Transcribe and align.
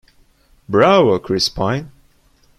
Bravo, 0.67 1.19
Chris 1.19 1.47
Pine! 1.47 1.91